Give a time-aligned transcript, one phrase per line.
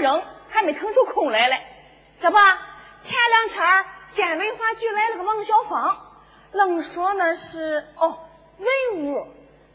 [0.00, 1.62] 扔还没腾出空来嘞。
[2.20, 3.84] 这不前两天
[4.14, 6.06] 县文化局来了个王小芳
[6.52, 8.18] 愣说那是哦
[8.58, 9.26] 文物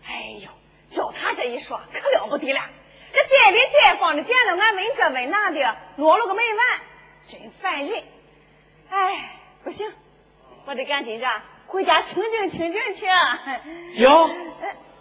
[0.05, 0.49] 哎呦
[0.95, 2.61] 叫他这一说可了不得了。
[3.13, 6.65] 这街里街坊的见了俺们这问那的落了个没完
[7.29, 8.03] 真烦人。
[8.89, 9.91] 哎不行
[10.65, 11.27] 我得赶紧着
[11.67, 13.05] 回家清静清静去
[14.01, 14.29] 有。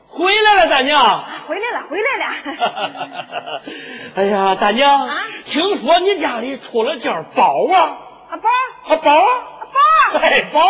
[0.09, 1.25] 回来了，大娘。
[1.47, 3.63] 回来了，回来了。
[4.17, 7.99] 哎呀，大娘，啊听说你家里出了件宝啊？
[8.31, 8.49] 啊宝？
[8.89, 9.11] 啊宝？
[10.19, 10.61] 哎宝？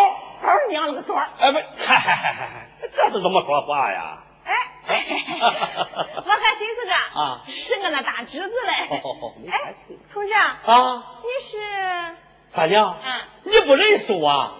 [0.42, 1.28] 宝娘了个儿！
[1.38, 4.18] 哎不，嗨嗨嗨嗨，这是怎么说话呀？
[4.44, 4.52] 哎，
[4.86, 8.72] 我还寻思着啊，是我那大侄子嘞。
[9.50, 9.74] 哎，
[10.12, 11.58] 同志啊，你是？
[12.54, 13.06] 大娘，嗯，
[13.44, 14.54] 你不认识我？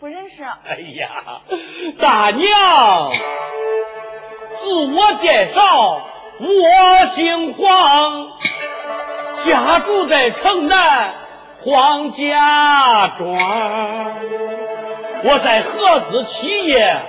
[0.00, 0.42] 不认识。
[0.42, 1.42] 哎呀，
[2.00, 3.12] 大娘，
[4.70, 6.00] 自我介绍，
[6.38, 8.28] 我姓黄，
[9.44, 11.12] 家住在城南
[11.64, 13.26] 黄家庄，
[15.24, 17.00] 我在合资企业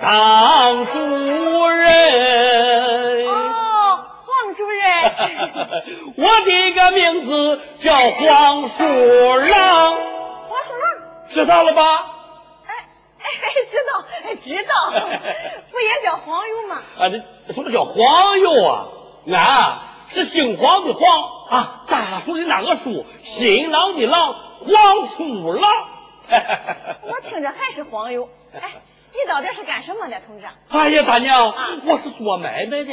[0.00, 3.26] 当主任。
[3.26, 4.80] 哦，黄主任。
[6.16, 9.92] 我的个名字叫黄鼠狼。
[9.92, 10.88] 黄鼠狼，
[11.34, 12.09] 知道了吧？
[13.42, 14.04] 哎，知道，
[14.42, 14.90] 知道，
[15.70, 16.76] 不也叫黄油吗？
[16.98, 17.08] 啊，
[17.46, 18.88] 这什么叫黄油啊？
[19.30, 25.62] 俺是姓黄的黄啊，大树的那个树，新郎的郎，黄鼠狼。
[27.02, 28.28] 我听着还是黄油。
[28.54, 28.82] 哎，
[29.12, 30.46] 你到底是干什么的，同志？
[30.70, 31.54] 哎呀，大娘，
[31.86, 32.92] 我是做买卖的，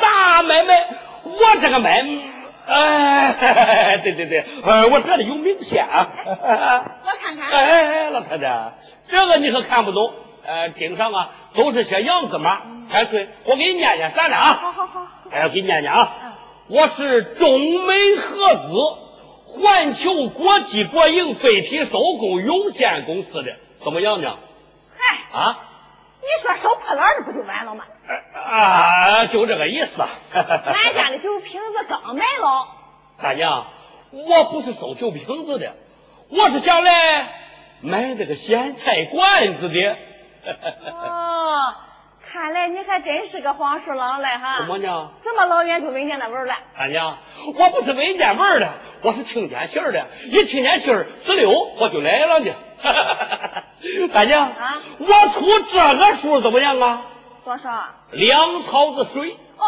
[0.00, 0.86] 大买卖。
[1.24, 2.22] 我这个买卖，
[2.66, 5.86] 哎，对对对，呃，我这里有名片。
[5.86, 7.50] 我看看。
[7.50, 8.72] 哎哎，老太太。
[9.08, 10.12] 这个你可看不懂，
[10.46, 12.60] 呃，顶上啊都是些洋字码。
[12.90, 14.52] 哎，对，我给你念念算了啊。
[14.54, 15.06] 好好好。
[15.30, 16.12] 哎，我给你念念啊。
[16.68, 24.38] 我是中美合资环球国际国营废品收购有限公司的，怎么样呢？
[24.96, 25.58] 嗨啊，
[26.24, 27.84] 你说收破烂的不就完了吗？
[28.34, 30.02] 啊，就这个意思。
[30.32, 32.68] 俺家的酒瓶子刚卖了。
[33.20, 33.66] 大娘，
[34.12, 35.72] 我不是收酒瓶子的，
[36.30, 37.28] 我是想来。
[37.80, 39.96] 买这个咸菜罐子的。
[40.90, 41.74] 哦，
[42.32, 44.58] 看来你还真是个黄鼠狼嘞哈！
[44.58, 45.10] 怎么呢？
[45.22, 46.54] 这么老远就闻见那味儿了？
[46.78, 47.18] 大娘，
[47.58, 48.70] 我不是闻见味儿的，
[49.02, 50.06] 我是听见信儿的。
[50.28, 52.52] 一听见信儿，直溜我就来了呢。
[54.12, 57.02] 大娘，啊，我出这个数怎么样啊？
[57.44, 57.86] 多少？
[58.12, 59.36] 两槽子水。
[59.56, 59.64] 哦，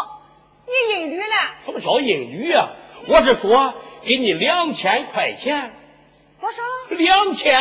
[0.66, 1.26] 你英语了？
[1.64, 2.68] 什么叫英语啊？
[3.08, 5.72] 我是说给你两千块钱。
[6.40, 6.62] 多少？
[6.90, 7.52] 两千。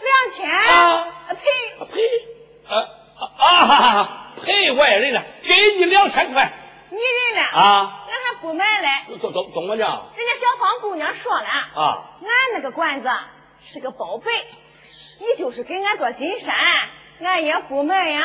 [0.00, 2.00] 两千啊赔赔
[2.66, 2.74] 啊
[3.38, 6.50] 啊赔外人了，给你两千块，
[6.90, 8.06] 你认了啊？
[8.08, 8.88] 俺还不买嘞，
[9.20, 10.06] 怎怎怎么讲？
[10.16, 13.10] 人家小芳姑娘说了啊，俺那个罐子
[13.70, 14.32] 是个宝贝，
[15.20, 16.54] 你就是给俺做金山，
[17.22, 18.20] 俺也不卖呀。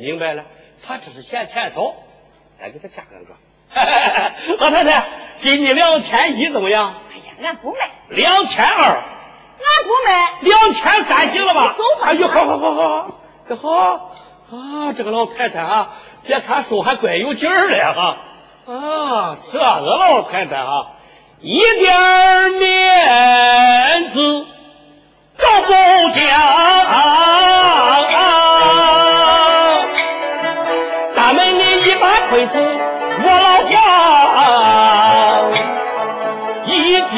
[0.00, 0.44] 明白了，
[0.86, 1.94] 他只是嫌钱少，
[2.58, 3.34] 再给他加两个。
[4.58, 5.06] 老太太，
[5.42, 6.94] 给你两千一怎么样？
[7.12, 7.90] 哎呀，俺不卖。
[8.08, 8.84] 两千二。
[8.86, 10.32] 俺不卖。
[10.40, 11.74] 两千三行了吧？
[11.76, 12.08] 走吧。
[12.08, 13.10] 哎呦，好好好好，
[13.48, 13.70] 这好
[14.50, 14.92] 啊！
[14.96, 15.90] 这个老太太啊，
[16.24, 18.16] 别看瘦还怪有劲儿的哈。
[18.66, 20.92] 啊，这个老太太啊。
[21.42, 22.68] 一点面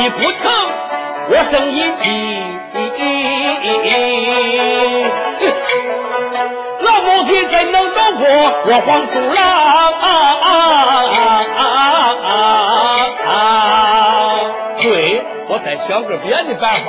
[0.03, 0.51] 你不疼
[1.29, 2.03] 我生一计，
[6.81, 8.27] 老母亲怎能斗过
[8.67, 9.39] 我黄鼠狼？
[14.83, 16.89] 对，我再想个别的办法。